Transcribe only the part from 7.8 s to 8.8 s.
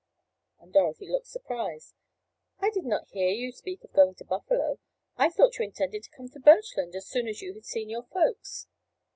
your folks.